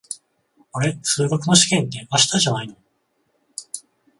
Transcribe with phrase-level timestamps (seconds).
[0.73, 2.75] あれ、数学の試験って明日じゃないの？